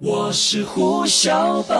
[0.00, 1.74] 我是胡小宝。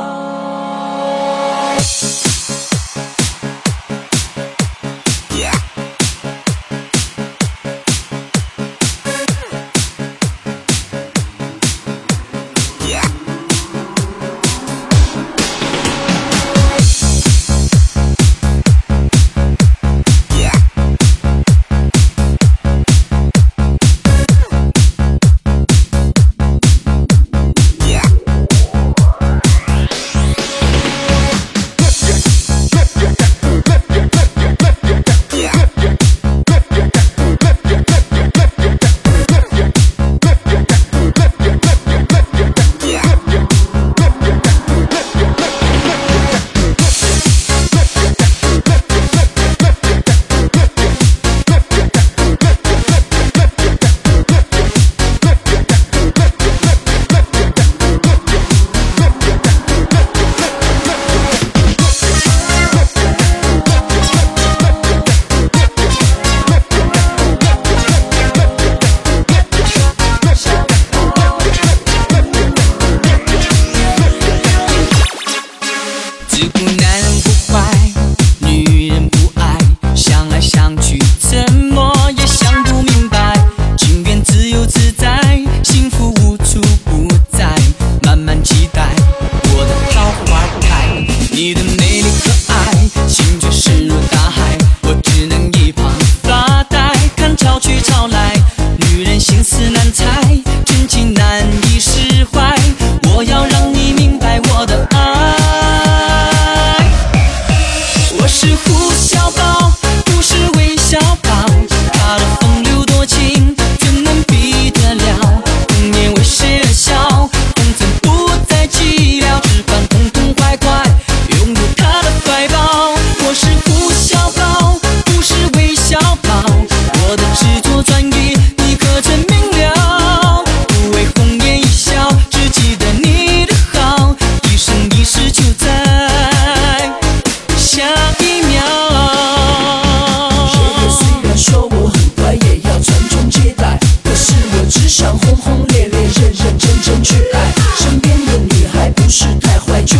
[103.25, 103.64] voy a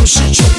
[0.05, 0.54] 是穷。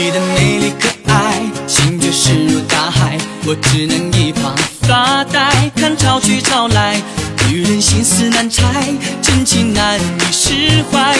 [0.00, 7.02] 你的美丽可爱心就石如大海我只能一旁发呆看潮去潮来
[7.48, 11.16] 女人心思难猜真情难以释怀。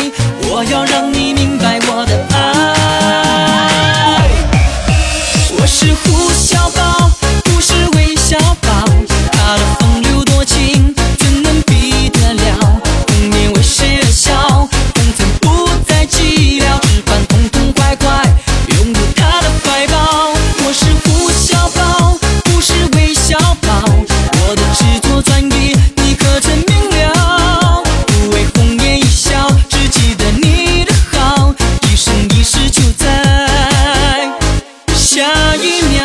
[35.39, 36.03] 那一秒。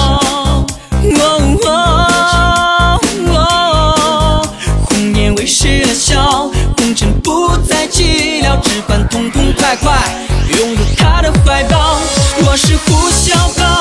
[0.00, 0.64] 哦
[1.66, 1.68] 哦
[3.28, 3.36] 哦，
[4.86, 6.50] 红颜为谁而笑？
[6.78, 9.98] 红尘不再寂寥，只管痛痛快快
[10.58, 12.00] 拥有他的怀抱。
[12.46, 13.79] 我是胡小宝。